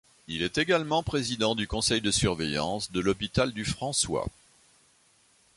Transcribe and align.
Il 0.27 0.41
est 0.41 0.57
également 0.57 1.03
président 1.03 1.53
du 1.53 1.67
conseil 1.67 2.01
de 2.01 2.09
surveillance 2.09 2.91
de 2.91 2.99
l'hôpital 3.01 3.51
du 3.53 3.63
François. 3.65 4.25